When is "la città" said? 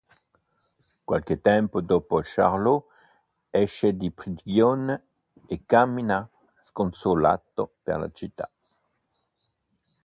7.99-8.49